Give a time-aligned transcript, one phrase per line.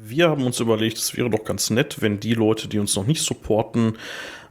[0.00, 3.04] Wir haben uns überlegt, es wäre doch ganz nett, wenn die Leute, die uns noch
[3.04, 3.98] nicht supporten,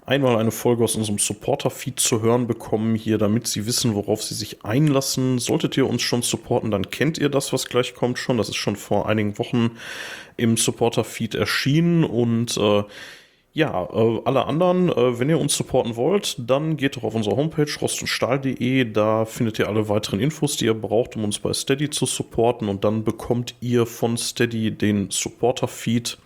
[0.05, 4.33] einmal eine Folge aus unserem Supporter-Feed zu hören bekommen hier, damit sie wissen, worauf sie
[4.33, 5.39] sich einlassen.
[5.39, 8.37] Solltet ihr uns schon supporten, dann kennt ihr das, was gleich kommt schon.
[8.37, 9.77] Das ist schon vor einigen Wochen
[10.35, 12.83] im Supporter-Feed erschienen und äh,
[13.57, 17.35] ja, äh, alle anderen, äh, wenn ihr uns supporten wollt, dann geht doch auf unsere
[17.35, 18.91] Homepage rostundstahl.de.
[18.91, 22.69] Da findet ihr alle weiteren Infos, die ihr braucht, um uns bei Steady zu supporten.
[22.69, 26.19] Und dann bekommt ihr von Steady den Supporter-Feed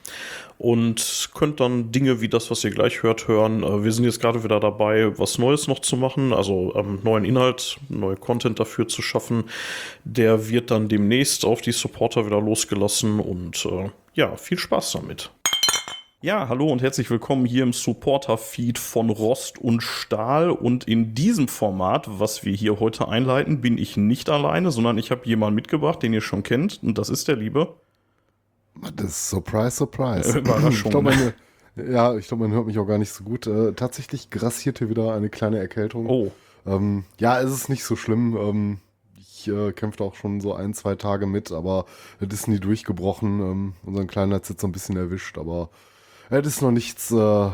[0.58, 3.64] und könnt dann Dinge wie das, was ihr gleich hört, hören.
[3.64, 7.24] Äh, wir sind jetzt gerade wieder dabei, was Neues noch zu machen, also ähm, neuen
[7.24, 9.46] Inhalt, neue Content dafür zu schaffen.
[10.04, 15.32] Der wird dann demnächst auf die Supporter wieder losgelassen und äh, ja, viel Spaß damit.
[16.24, 20.52] Ja, hallo und herzlich willkommen hier im Supporter-Feed von Rost und Stahl.
[20.52, 25.10] Und in diesem Format, was wir hier heute einleiten, bin ich nicht alleine, sondern ich
[25.10, 26.84] habe jemanden mitgebracht, den ihr schon kennt.
[26.84, 27.74] Und das ist der Liebe.
[28.96, 30.38] Das ist Surprise, Surprise.
[30.38, 30.72] Überraschung.
[30.72, 31.34] ich glaub, meine,
[31.76, 33.48] ja, ich glaube, man hört mich auch gar nicht so gut.
[33.48, 36.08] Äh, tatsächlich grassiert hier wieder eine kleine Erkältung.
[36.08, 36.32] Oh.
[36.68, 38.38] Ähm, ja, es ist nicht so schlimm.
[38.38, 38.78] Ähm,
[39.18, 41.88] ich äh, kämpfte auch schon so ein, zwei Tage mit, aber
[42.20, 43.40] es ist nie durchgebrochen.
[43.40, 45.72] Ähm, unseren Kleinen hat es jetzt so ein bisschen erwischt, aber
[46.40, 47.50] es ist noch nichts, äh,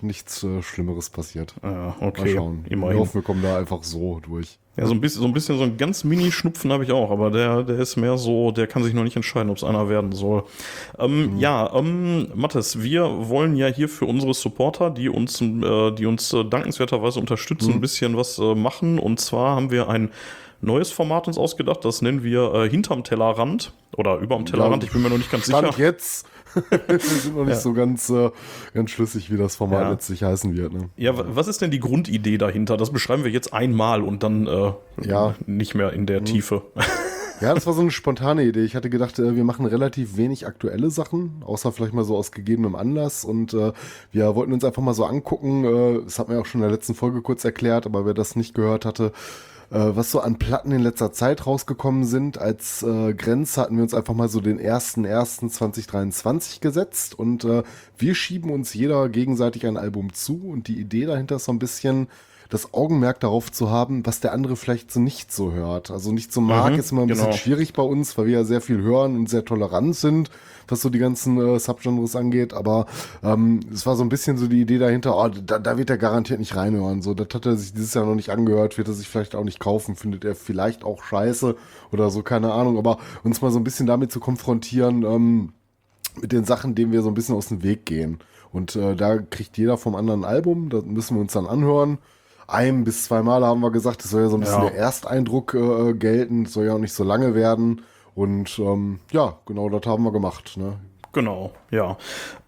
[0.00, 1.54] nichts äh, Schlimmeres passiert.
[1.62, 2.22] Ja, okay.
[2.22, 2.64] Mal schauen.
[2.68, 2.96] Immerhin.
[2.96, 4.58] Ich hoffe, wir kommen da einfach so durch.
[4.76, 7.30] Ja, so ein bisschen, so ein bisschen, so ein ganz Mini-Schnupfen habe ich auch, aber
[7.30, 10.10] der, der ist mehr so, der kann sich noch nicht entscheiden, ob es einer werden
[10.10, 10.42] soll.
[10.98, 11.38] Ähm, mhm.
[11.38, 16.32] Ja, ähm, Mathis, wir wollen ja hier für unsere Supporter, die uns, äh, die uns
[16.32, 17.74] äh, dankenswerterweise unterstützen, mhm.
[17.74, 18.98] ein bisschen was äh, machen.
[18.98, 20.10] Und zwar haben wir ein
[20.60, 25.02] neues Format uns ausgedacht, das nennen wir äh, hinterm Tellerrand oder überm Tellerrand, ich bin
[25.02, 25.84] mir noch nicht ganz Stand sicher.
[25.84, 26.26] jetzt
[26.86, 27.60] wir sind noch nicht ja.
[27.60, 28.30] so ganz, äh,
[28.72, 29.90] ganz schlüssig, wie das Format ja.
[29.90, 30.72] letztlich heißen wird.
[30.72, 30.90] Ne?
[30.96, 32.76] Ja, was ist denn die Grundidee dahinter?
[32.76, 35.34] Das beschreiben wir jetzt einmal und dann äh, ja.
[35.46, 36.26] nicht mehr in der mhm.
[36.26, 36.62] Tiefe.
[37.40, 38.64] Ja, das war so eine spontane Idee.
[38.64, 42.30] Ich hatte gedacht, äh, wir machen relativ wenig aktuelle Sachen, außer vielleicht mal so aus
[42.30, 43.24] gegebenem Anlass.
[43.24, 43.72] Und äh,
[44.12, 45.64] wir wollten uns einfach mal so angucken.
[45.64, 48.36] Äh, das hat mir auch schon in der letzten Folge kurz erklärt, aber wer das
[48.36, 49.10] nicht gehört hatte, äh,
[49.76, 52.38] was so an Platten in letzter Zeit rausgekommen sind.
[52.38, 57.62] Als äh, Grenze hatten wir uns einfach mal so den 1.1.2023 gesetzt und äh,
[57.98, 61.58] wir schieben uns jeder gegenseitig ein Album zu und die Idee dahinter ist so ein
[61.58, 62.08] bisschen,
[62.48, 65.90] das Augenmerk darauf zu haben, was der andere vielleicht so nicht so hört.
[65.90, 67.26] Also nicht so mag, mhm, ist immer ein genau.
[67.26, 70.30] bisschen schwierig bei uns, weil wir ja sehr viel hören und sehr tolerant sind,
[70.68, 72.52] was so die ganzen äh, Subgenres angeht.
[72.52, 72.86] Aber
[73.22, 75.98] ähm, es war so ein bisschen so die Idee dahinter, oh, da, da wird er
[75.98, 77.02] garantiert nicht reinhören.
[77.02, 79.44] So, das hat er sich dieses Jahr noch nicht angehört, wird er sich vielleicht auch
[79.44, 81.56] nicht kaufen, findet er vielleicht auch scheiße
[81.92, 82.78] oder so, keine Ahnung.
[82.78, 85.52] Aber uns mal so ein bisschen damit zu konfrontieren, ähm,
[86.20, 88.20] mit den Sachen, denen wir so ein bisschen aus dem Weg gehen.
[88.52, 91.98] Und äh, da kriegt jeder vom anderen ein Album, das müssen wir uns dann anhören
[92.46, 94.70] ein bis zweimal haben wir gesagt, das soll ja so ein bisschen ja.
[94.70, 97.82] der Ersteindruck äh, gelten, soll ja auch nicht so lange werden.
[98.14, 100.56] Und ähm, ja, genau das haben wir gemacht.
[100.56, 100.78] Ne?
[101.14, 101.96] Genau, ja.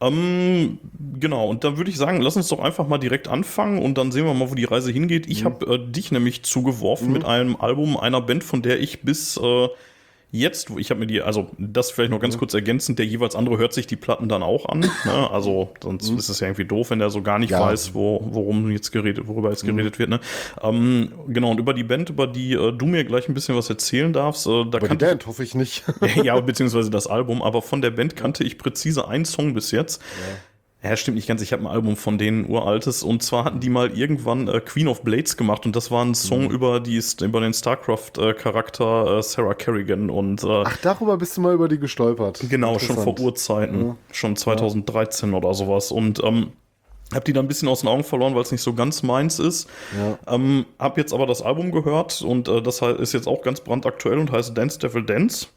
[0.01, 0.79] Ähm,
[1.19, 4.11] genau, und dann würde ich sagen, lass uns doch einfach mal direkt anfangen und dann
[4.11, 5.27] sehen wir mal, wo die Reise hingeht.
[5.29, 5.47] Ich mhm.
[5.47, 7.13] habe äh, dich nämlich zugeworfen mhm.
[7.13, 9.69] mit einem Album einer Band, von der ich bis äh,
[10.33, 12.41] Jetzt, ich habe mir die, also das vielleicht noch ganz mhm.
[12.41, 14.81] kurz ergänzend, der jeweils andere hört sich die Platten dann auch an.
[14.81, 15.31] Ne?
[15.31, 16.19] Also sonst mhm.
[16.19, 17.61] ist es ja irgendwie doof, wenn der so gar nicht ja.
[17.61, 19.77] weiß, wo, worum jetzt geredet, worüber jetzt mhm.
[19.77, 20.11] geredet wird.
[20.11, 20.21] Ne?
[20.61, 23.71] Ähm, genau, und über die Band, über die äh, du mir gleich ein bisschen was
[23.71, 25.85] erzählen darfst, äh, da über die Band hoffe ich nicht.
[26.23, 30.03] ja, beziehungsweise das Album, aber von der Band kannte ich präzise einen Song bis jetzt.
[30.03, 30.37] Ja.
[30.89, 31.43] Ja, stimmt nicht ganz.
[31.43, 34.87] Ich habe ein Album von denen uraltes und zwar hatten die mal irgendwann äh, Queen
[34.87, 36.51] of Blades gemacht und das war ein Song mhm.
[36.51, 41.55] über die über den Starcraft-Charakter äh, Sarah Kerrigan und äh, Ach, darüber bist du mal
[41.55, 42.41] über die gestolpert.
[42.49, 43.97] Genau, schon vor Urzeiten, ja.
[44.13, 45.37] schon 2013 ja.
[45.37, 46.53] oder sowas und ähm,
[47.13, 49.39] hab die dann ein bisschen aus den Augen verloren, weil es nicht so ganz meins
[49.39, 49.69] ist.
[49.97, 50.35] Ja.
[50.35, 54.19] Ähm, hab jetzt aber das Album gehört und äh, das ist jetzt auch ganz brandaktuell
[54.19, 55.49] und heißt Dance Devil Dance.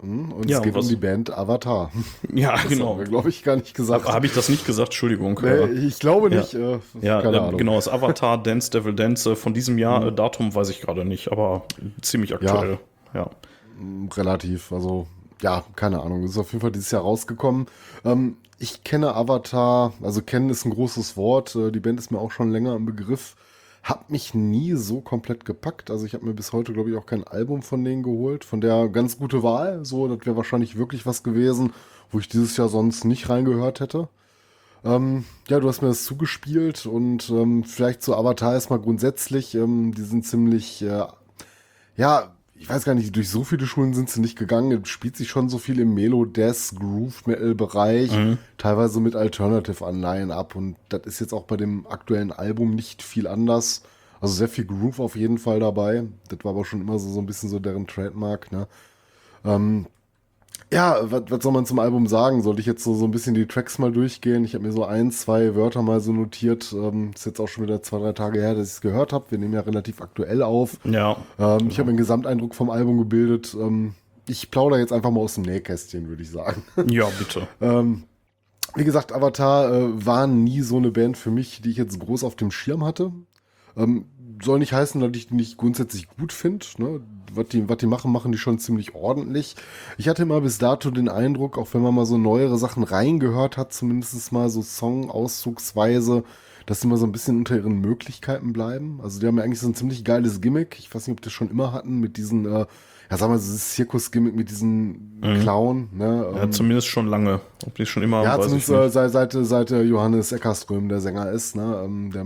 [0.00, 1.90] Hm, und ja, es geht um die Band Avatar.
[2.32, 2.96] Ja, das genau.
[2.96, 4.06] Glaube ich, gar nicht gesagt.
[4.06, 4.88] Habe ich das nicht gesagt?
[4.88, 5.40] Entschuldigung.
[5.42, 6.52] Nee, ich glaube nicht.
[6.52, 7.76] Ja, äh, ja äh, genau.
[7.76, 10.10] Das Avatar Dance Devil Dance äh, von diesem Jahr.
[10.10, 10.16] Mhm.
[10.16, 11.64] Datum weiß ich gerade nicht, aber
[12.02, 12.78] ziemlich aktuell.
[13.14, 13.20] Ja.
[13.20, 13.30] ja.
[13.78, 14.70] Hm, relativ.
[14.72, 15.06] Also,
[15.40, 16.24] ja, keine Ahnung.
[16.24, 17.66] Ist auf jeden Fall dieses Jahr rausgekommen.
[18.04, 21.56] Ähm, ich kenne Avatar, also kennen ist ein großes Wort.
[21.56, 23.34] Äh, die Band ist mir auch schon länger im Begriff.
[23.86, 25.92] Hat mich nie so komplett gepackt.
[25.92, 28.44] Also ich habe mir bis heute, glaube ich, auch kein Album von denen geholt.
[28.44, 29.84] Von der ganz gute Wahl.
[29.84, 31.72] So, das wäre wahrscheinlich wirklich was gewesen,
[32.10, 34.08] wo ich dieses Jahr sonst nicht reingehört hätte.
[34.84, 39.54] Ähm, ja, du hast mir das zugespielt und ähm, vielleicht zu Avatar erstmal grundsätzlich.
[39.54, 41.06] Ähm, die sind ziemlich, äh,
[41.96, 44.82] ja, ich weiß gar nicht, durch so viele Schulen sind sie nicht gegangen.
[44.82, 48.38] Es spielt sich schon so viel im Melo, Death, Groove Metal Bereich, mhm.
[48.58, 50.56] teilweise mit Alternative Anleihen ab.
[50.56, 53.82] Und das ist jetzt auch bei dem aktuellen Album nicht viel anders.
[54.20, 56.04] Also sehr viel Groove auf jeden Fall dabei.
[56.28, 58.66] Das war aber schon immer so, so ein bisschen so deren Trademark, ne?
[59.44, 59.86] Ähm,
[60.72, 62.42] Ja, was, was soll man zum Album sagen?
[62.42, 64.44] Sollte ich jetzt so, so ein bisschen die Tracks mal durchgehen?
[64.44, 66.72] Ich habe mir so ein, zwei Wörter mal so notiert.
[66.72, 69.26] Ähm, ist jetzt auch schon wieder zwei, drei Tage her, dass ich es gehört habe.
[69.30, 70.78] Wir nehmen ja relativ aktuell auf.
[70.84, 71.16] Ja.
[71.38, 73.54] Ähm, ich habe einen Gesamteindruck vom Album gebildet.
[73.58, 73.94] Ähm,
[74.26, 76.62] ich plaudere jetzt einfach mal aus dem Nähkästchen, würde ich sagen.
[76.90, 77.46] Ja, bitte.
[77.60, 78.02] ähm,
[78.74, 82.24] wie gesagt, Avatar äh, war nie so eine Band für mich, die ich jetzt groß
[82.24, 83.12] auf dem Schirm hatte.
[83.76, 84.06] Ähm,
[84.42, 86.66] soll nicht heißen, dass ich die nicht grundsätzlich gut finde.
[86.78, 87.00] Ne?
[87.32, 89.56] Was, die, was die machen, machen die schon ziemlich ordentlich.
[89.98, 93.56] Ich hatte immer bis dato den Eindruck, auch wenn man mal so neuere Sachen reingehört
[93.56, 96.24] hat, zumindest mal so Song-auszugsweise,
[96.66, 99.00] dass sie mal so ein bisschen unter ihren Möglichkeiten bleiben.
[99.02, 100.76] Also die haben ja eigentlich so ein ziemlich geiles Gimmick.
[100.78, 102.66] Ich weiß nicht, ob die das schon immer hatten mit diesen, äh,
[103.10, 105.40] ja sag mal, dieses Zirkus-Gimmick mit diesen mhm.
[105.40, 105.88] Clown.
[105.92, 106.30] Ne?
[106.34, 107.40] Ja, ähm, zumindest schon lange.
[107.64, 108.22] Ob die schon immer.
[108.24, 111.54] Ja, zumindest äh, seit, seit, seit Johannes Eckerström der Sänger ist.
[111.54, 111.82] Ne?
[111.84, 112.24] Ähm, der,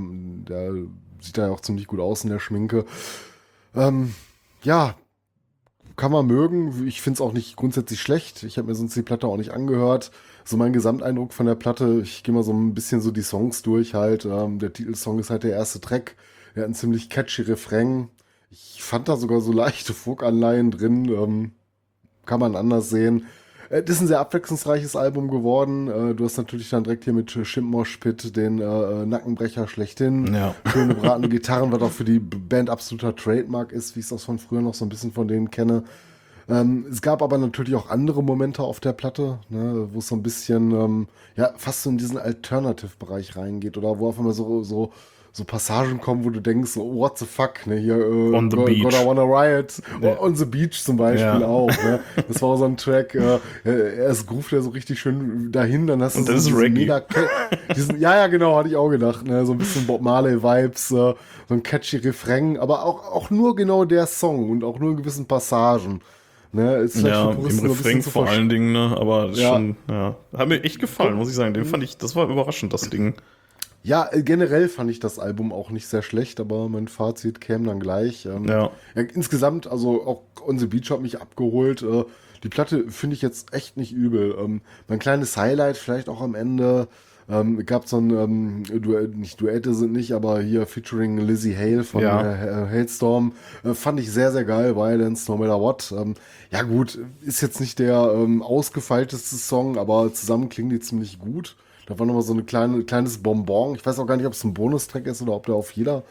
[0.48, 0.72] der
[1.20, 2.84] sieht da ja auch ziemlich gut aus in der Schminke.
[3.74, 4.14] Ähm,
[4.62, 4.96] ja,
[5.96, 6.86] kann man mögen.
[6.86, 8.42] Ich finde es auch nicht grundsätzlich schlecht.
[8.42, 10.10] Ich habe mir sonst die Platte auch nicht angehört.
[10.44, 13.62] So mein Gesamteindruck von der Platte, ich gehe mal so ein bisschen so die Songs
[13.62, 14.24] durch halt.
[14.24, 16.16] Ähm, der Titelsong ist halt der erste Track.
[16.54, 18.08] Er hat einen ziemlich catchy Refrain.
[18.50, 21.04] Ich fand da sogar so leichte Folk-Anleihen drin.
[21.06, 21.52] Ähm,
[22.24, 23.26] kann man anders sehen.
[23.70, 25.88] Äh, das ist ein sehr abwechslungsreiches Album geworden.
[25.88, 30.34] Äh, du hast natürlich dann direkt hier mit Schimpmosh Pit den äh, Nackenbrecher schlechthin.
[30.34, 30.54] Ja.
[30.70, 34.20] Schöne bratende Gitarren, was auch für die Band absoluter Trademark ist, wie ich es auch
[34.20, 35.84] von früher noch so ein bisschen von denen kenne.
[36.48, 40.16] Ähm, es gab aber natürlich auch andere Momente auf der Platte, ne, wo es so
[40.16, 44.64] ein bisschen, ähm, ja, fast so in diesen Alternative-Bereich reingeht oder wo auf einmal so,
[44.64, 44.92] so
[45.32, 48.56] so Passagen kommen, wo du denkst, so, what the fuck, ne, hier, äh, On the
[48.56, 48.82] God, beach.
[48.82, 50.20] God, Wanna Riot, ja.
[50.20, 51.46] On the Beach zum Beispiel ja.
[51.46, 52.00] auch, ne.
[52.28, 53.38] Das war so ein Track, äh,
[53.96, 56.80] erst groovt er so richtig schön dahin, dann hast du Und das so ist Reggae.
[56.80, 57.02] Mega,
[57.76, 60.94] diesen, ja, ja, genau, hatte ich auch gedacht, ne, so ein bisschen Bob Marley-Vibes, äh,
[60.94, 61.16] so
[61.50, 65.26] ein catchy Refrain, aber auch, auch nur genau der Song und auch nur in gewissen
[65.26, 66.00] Passagen.
[66.52, 69.50] Ne, ist ja, im Refrain vor allen Dingen, ne, aber ja.
[69.50, 70.16] schon, ja.
[70.36, 71.54] Hat mir echt gefallen, muss ich sagen.
[71.54, 73.14] Den fand ich, das war überraschend, das Ding.
[73.82, 77.66] Ja, äh, generell fand ich das Album auch nicht sehr schlecht, aber mein Fazit käme
[77.66, 78.26] dann gleich.
[78.26, 78.70] Ähm, ja.
[78.94, 79.02] ja.
[79.02, 81.82] Insgesamt, also auch On the Beach hat mich abgeholt.
[81.82, 82.04] Äh,
[82.42, 84.36] die Platte finde ich jetzt echt nicht übel.
[84.38, 86.88] Ähm, mein kleines Highlight vielleicht auch am Ende.
[87.28, 91.84] Ähm, gab so ein ähm, Duett, nicht Duette sind nicht, aber hier featuring Lizzie Hale
[91.84, 92.20] von ja.
[92.20, 93.32] äh, Hailstorm.
[93.62, 94.74] Äh, fand ich sehr, sehr geil.
[94.74, 95.94] Violence, no matter what.
[95.96, 96.14] Ähm,
[96.50, 101.56] ja, gut, ist jetzt nicht der ähm, ausgefeilteste Song, aber zusammen klingen die ziemlich gut.
[101.90, 103.74] Da war nochmal so ein kleine, kleines Bonbon.
[103.74, 106.04] Ich weiß auch gar nicht, ob es ein Bonustrack ist oder ob der auf jeder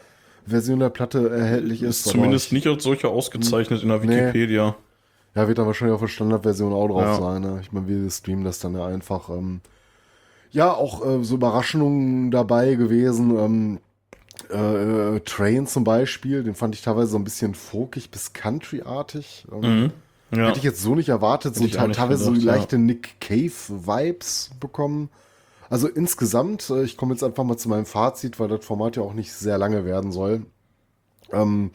[0.44, 2.04] Version der Platte erhältlich ist.
[2.04, 4.76] ist zumindest nicht als solcher ausgezeichnet in der Wikipedia.
[5.34, 5.40] Nee.
[5.40, 7.14] Ja, wird dann wahrscheinlich auf der Standardversion auch drauf ja.
[7.18, 7.40] sein.
[7.40, 7.60] Ne?
[7.62, 9.30] Ich meine, wir streamen das dann ja einfach.
[9.30, 9.62] Ähm,
[10.50, 13.38] ja, auch äh, so Überraschungen dabei gewesen.
[13.38, 13.78] Ähm,
[14.50, 19.46] äh, Train zum Beispiel, den fand ich teilweise so ein bisschen folkig bis country-artig.
[19.50, 19.92] Ähm, mhm.
[20.36, 20.48] ja.
[20.48, 22.82] Hätte ich jetzt so nicht erwartet, so teilweise gedacht, so leichte ja.
[22.82, 25.08] Nick Cave-Vibes bekommen.
[25.70, 29.02] Also insgesamt, äh, ich komme jetzt einfach mal zu meinem Fazit, weil das Format ja
[29.02, 30.44] auch nicht sehr lange werden soll.
[31.32, 31.70] Ähm,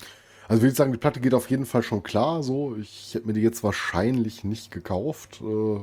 [0.48, 2.44] also würde ich sagen, die Platte geht auf jeden Fall schon klar.
[2.44, 5.42] So, ich hätte mir die jetzt wahrscheinlich nicht gekauft.
[5.42, 5.80] Äh,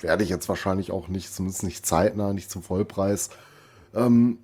[0.00, 3.30] werde ich jetzt wahrscheinlich auch nicht, zumindest nicht zeitnah, nicht zum Vollpreis.
[3.92, 4.38] Ähm,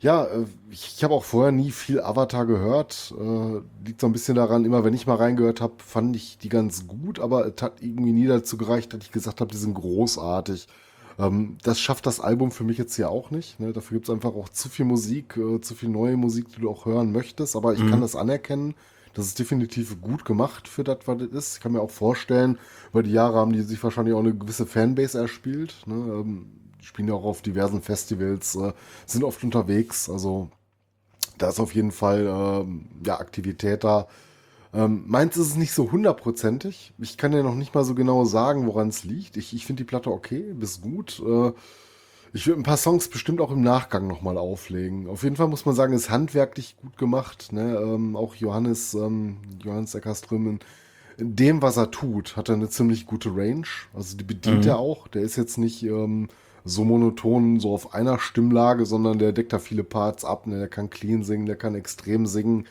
[0.00, 3.12] ja, äh, ich, ich habe auch vorher nie viel Avatar gehört.
[3.18, 6.48] Äh, liegt so ein bisschen daran, immer wenn ich mal reingehört habe, fand ich die
[6.48, 9.74] ganz gut, aber es hat irgendwie nie dazu gereicht, dass ich gesagt habe, die sind
[9.74, 10.68] großartig.
[11.18, 13.58] Ähm, das schafft das Album für mich jetzt hier auch nicht.
[13.60, 13.72] Ne?
[13.72, 16.70] Dafür gibt es einfach auch zu viel Musik, äh, zu viel neue Musik, die du
[16.70, 17.56] auch hören möchtest.
[17.56, 17.90] Aber ich mhm.
[17.90, 18.74] kann das anerkennen.
[19.14, 21.54] Das ist definitiv gut gemacht für das, was es ist.
[21.56, 22.58] Ich kann mir auch vorstellen,
[22.92, 25.74] weil die Jahre haben die sich wahrscheinlich auch eine gewisse Fanbase erspielt.
[25.86, 25.94] Ne?
[25.94, 26.50] Ähm,
[26.80, 28.72] die spielen ja auch auf diversen Festivals, äh,
[29.06, 30.10] sind oft unterwegs.
[30.10, 30.50] Also
[31.38, 34.06] da ist auf jeden Fall äh, ja, Aktivität da.
[34.76, 36.92] Ähm, meins ist es nicht so hundertprozentig.
[36.98, 39.38] Ich kann ja noch nicht mal so genau sagen, woran es liegt.
[39.38, 41.22] Ich, ich finde die Platte okay, bis gut.
[41.26, 41.52] Äh,
[42.34, 45.08] ich würde ein paar Songs bestimmt auch im Nachgang nochmal auflegen.
[45.08, 47.52] Auf jeden Fall muss man sagen, ist handwerklich gut gemacht.
[47.52, 47.78] Ne?
[47.82, 50.58] Ähm, auch Johannes, ähm, Johannes Eckerström
[51.18, 53.66] in, dem, was er tut, hat er eine ziemlich gute Range.
[53.94, 54.70] Also die bedient mhm.
[54.70, 55.08] er auch.
[55.08, 56.28] Der ist jetzt nicht ähm,
[56.66, 60.46] so monoton, so auf einer Stimmlage, sondern der deckt da viele Parts ab.
[60.46, 60.58] Ne?
[60.58, 62.66] Der kann clean singen, der kann extrem singen.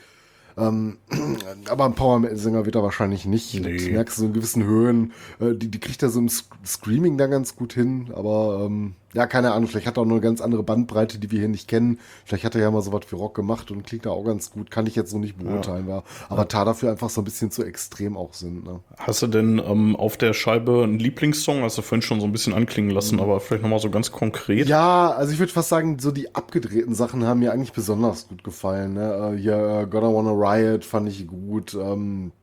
[0.57, 0.97] Ähm,
[1.69, 3.53] aber ein Power-Sänger wird er wahrscheinlich nicht.
[3.53, 3.77] Nee.
[3.77, 7.27] Du merkst so in gewissen Höhen, äh, die, die kriegt er so im Screaming da
[7.27, 10.61] ganz gut hin, aber ähm, ja, keine Ahnung, vielleicht hat er auch eine ganz andere
[10.61, 11.99] Bandbreite, die wir hier nicht kennen.
[12.25, 14.51] Vielleicht hat er ja mal so was für Rock gemacht und klingt da auch ganz
[14.51, 14.69] gut.
[14.69, 15.87] Kann ich jetzt so nicht beurteilen.
[15.87, 16.03] Ja.
[16.27, 16.45] Aber ja.
[16.45, 18.65] da dafür einfach so ein bisschen zu extrem auch sind.
[18.65, 18.81] Ne?
[18.97, 21.63] Hast du denn ähm, auf der Scheibe einen Lieblingssong?
[21.63, 23.21] Hast du vorhin schon so ein bisschen anklingen lassen, mhm.
[23.21, 24.67] aber vielleicht nochmal so ganz konkret?
[24.67, 28.43] Ja, also ich würde fast sagen, so die abgedrehten Sachen haben mir eigentlich besonders gut
[28.43, 28.95] gefallen.
[28.95, 29.33] Ne?
[29.33, 31.73] Äh, hier uh, Gotta Wanna Riot fand ich gut.
[31.73, 32.33] Ähm,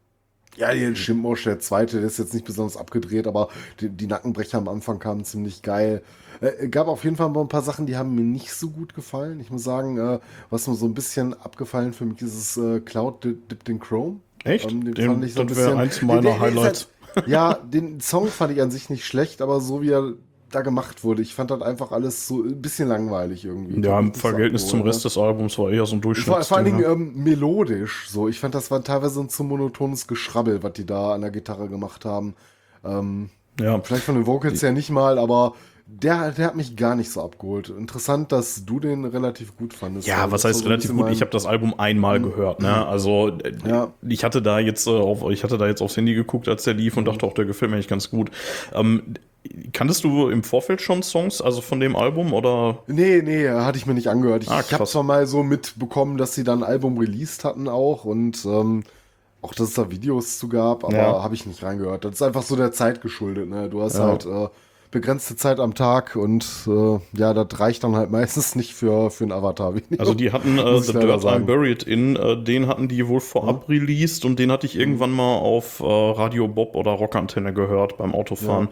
[0.57, 3.49] Ja, den Schimmbusch, der zweite, der ist jetzt nicht besonders abgedreht, aber
[3.81, 6.03] die, die Nackenbrecher am Anfang kamen ziemlich geil.
[6.43, 9.41] Äh, gab auf jeden Fall ein paar Sachen, die haben mir nicht so gut gefallen.
[9.41, 10.19] Ich muss sagen, äh,
[10.51, 14.21] was mir so ein bisschen abgefallen für mich ist, ist äh, Cloud Dipped in Chrome.
[14.45, 14.71] Echt?
[14.71, 15.79] Ähm, den Den- fand ich so ein bisschen.
[15.79, 16.89] eins meiner der ist Highlights.
[17.17, 20.15] Halt, ja, den Song fand ich an sich nicht schlecht, aber so wie er
[20.55, 23.81] da gemacht wurde, ich fand das einfach alles so ein bisschen langweilig irgendwie.
[23.81, 26.45] Ja, im Nicht Verhältnis zum abgeholt, Rest des Albums war eher so ein vor, Durchschnittsding.
[26.47, 26.87] vor allen Dingen ne?
[26.87, 28.09] ähm, melodisch.
[28.09, 31.31] So, ich fand, das war teilweise ein zu monotones Geschrabbel, was die da an der
[31.31, 32.35] Gitarre gemacht haben.
[32.85, 33.31] Ähm,
[33.61, 35.55] ja, vielleicht von den Vocals her nicht mal, aber
[35.87, 37.69] der, der hat mich gar nicht so abgeholt.
[37.69, 40.07] Interessant, dass du den relativ gut fandest.
[40.09, 41.11] Ja, Also was war heißt so relativ gut?
[41.11, 42.87] Ich habe das Album einmal gehört, ne?
[42.87, 43.93] Also äh, Ja.
[44.09, 46.75] ich hatte da jetzt äh, auf, ich hatte da jetzt aufs Handy geguckt, als der
[46.75, 48.31] lief und dachte auch, der gefällt mir eigentlich ganz gut.
[48.73, 49.15] Ähm,
[49.73, 52.79] kanntest du im Vorfeld schon Songs, also von dem Album oder?
[52.87, 54.45] Nee, nee, hatte ich mir nicht angehört.
[54.45, 57.69] Ich, Ah, ich habe zwar mal so mitbekommen, dass sie dann ein Album released hatten
[57.69, 58.85] auch und ähm,
[59.41, 61.23] auch, dass es da Videos zu gab, aber Ja.
[61.23, 62.05] habe ich nicht reingehört.
[62.05, 63.49] Das ist einfach so der Zeit geschuldet.
[63.49, 63.69] Ne?
[63.69, 64.03] Du hast Ja.
[64.05, 64.49] halt äh,
[64.93, 69.25] begrenzte Zeit am Tag und äh, ja, das reicht dann halt meistens nicht für, für
[69.25, 69.75] einen Avatar.
[69.99, 71.41] Also die hatten äh, The Dirt I'm.
[71.41, 75.37] Buried In, äh, den hatten die wohl vorab released und den hatte ich irgendwann mal
[75.39, 78.69] auf äh, Radio Bob oder Rockantenne gehört beim Autofahren.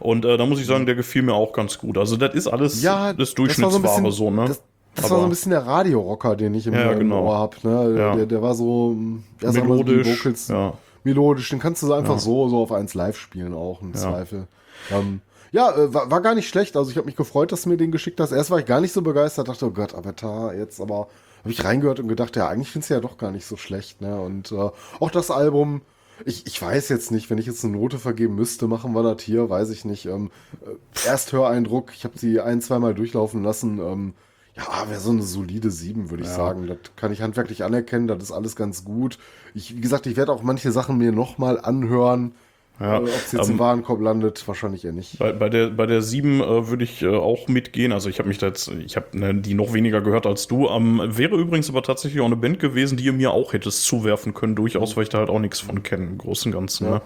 [0.00, 1.96] Und äh, da muss ich sagen, der gefiel mir auch ganz gut.
[1.96, 4.44] Also das ist alles ja, das das war so ein Durchschnittsware bisschen, so, ne?
[4.48, 4.62] Das,
[4.96, 7.26] das war so ein bisschen der Radiorocker, den ich im, Ja, im genau.
[7.26, 7.62] Ohr hab.
[7.64, 7.94] Ne?
[7.96, 8.16] Ja.
[8.16, 8.96] Der, der war so
[9.40, 10.20] ja, sagen wir mal, die melodisch.
[10.20, 10.74] Vocals, ja.
[11.04, 11.48] Melodisch.
[11.50, 12.20] Den kannst du so einfach Ja.
[12.20, 13.98] so, so auf eins live spielen auch im Ja.
[14.00, 14.46] Zweifel.
[14.90, 15.20] Ähm,
[15.52, 16.76] ja, äh, war, war gar nicht schlecht.
[16.76, 18.32] Also ich habe mich gefreut, dass du mir den geschickt hast.
[18.32, 21.08] Erst war ich gar nicht so begeistert, dachte, oh Gott, Avatar, jetzt aber
[21.40, 24.00] habe ich reingehört und gedacht, ja, eigentlich findest du ja doch gar nicht so schlecht.
[24.00, 24.20] Ne?
[24.20, 25.80] Und äh, auch das Album,
[26.26, 29.22] ich, ich weiß jetzt nicht, wenn ich jetzt eine Note vergeben müsste, machen wir das
[29.22, 30.06] hier, weiß ich nicht.
[30.06, 30.30] Ähm,
[30.64, 33.78] äh, Ersthöreindruck, ich habe sie ein, zweimal durchlaufen lassen.
[33.78, 34.14] Ähm,
[34.56, 36.34] ja, wäre so eine solide 7, würde ich Ja.
[36.36, 36.66] sagen.
[36.66, 39.18] Das kann ich handwerklich anerkennen, das ist alles ganz gut.
[39.54, 42.32] Ich, wie gesagt, ich werde auch manche Sachen mir nochmal anhören.
[42.78, 45.18] Ja, Äh, Ob es jetzt ähm, im Warenkorb landet, wahrscheinlich eher nicht.
[45.18, 47.92] Bei, bei der bei der 7 äh, würde ich äh, auch mitgehen.
[47.92, 50.66] Also ich habe mich da jetzt, ich habe ne, die noch weniger gehört als du.
[50.68, 54.32] Ähm, wäre übrigens aber tatsächlich auch eine Band gewesen, die ihr mir auch hättest zuwerfen
[54.32, 56.86] können, durchaus, weil ich da halt auch nichts von kenne, im Großen und Ganzen.
[56.86, 56.90] Ja.
[56.94, 57.02] Ne?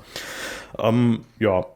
[0.78, 1.66] Ähm, ja.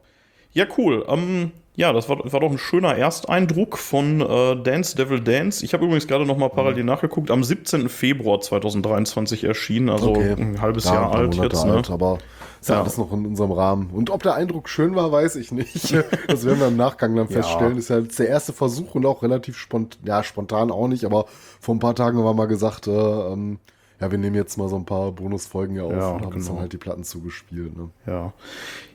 [0.53, 1.05] Ja, cool.
[1.09, 5.65] Ähm, ja, das war, war doch ein schöner Ersteindruck von äh, Dance Devil Dance.
[5.65, 6.55] Ich habe übrigens gerade noch mal Mhm.
[6.55, 7.31] parallel nachgeguckt.
[7.31, 7.89] Am 17.
[7.89, 10.33] Februar 2023 erschienen, also Okay.
[10.37, 11.65] ein halbes Ja, Jahr ein alt Monate jetzt.
[11.67, 11.73] Ne?
[11.75, 12.19] alt, aber
[12.61, 12.81] ist ja Ja.
[12.83, 13.91] alles noch in unserem Rahmen.
[13.93, 15.93] Und ob der Eindruck schön war, weiß ich nicht.
[16.27, 17.33] Das werden wir im Nachgang dann Ja.
[17.43, 17.79] feststellen.
[17.79, 21.27] Ist ja jetzt der erste Versuch und auch relativ spontan, ja, spontan auch nicht, aber
[21.61, 23.61] vor ein paar Tagen war mal gesagt, äh, ähm,
[24.01, 26.45] ja, wir nehmen jetzt mal so ein paar Bonusfolgen hier auf Ja, und haben uns
[26.45, 26.55] genau.
[26.55, 27.77] dann halt die Platten zugespielt.
[27.77, 27.91] Ne?
[28.07, 28.33] Ja.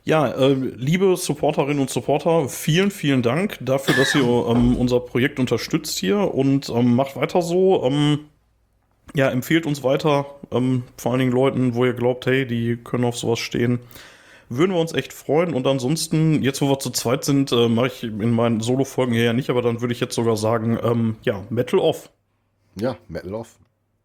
[0.05, 5.39] Ja, äh, liebe Supporterinnen und Supporter, vielen, vielen Dank dafür, dass ihr ähm, unser Projekt
[5.39, 7.83] unterstützt hier und ähm, macht weiter so.
[7.83, 8.19] Ähm,
[9.13, 13.03] ja, empfehlt uns weiter, ähm, vor allen Dingen Leuten, wo ihr glaubt, hey, die können
[13.03, 13.79] auf sowas stehen.
[14.49, 15.53] Würden wir uns echt freuen.
[15.53, 19.23] Und ansonsten, jetzt wo wir zu zweit sind, äh, mache ich in meinen Solo-Folgen hier
[19.23, 22.09] ja nicht, aber dann würde ich jetzt sogar sagen, ähm, ja, Metal off.
[22.75, 23.57] Ja, Metal Off.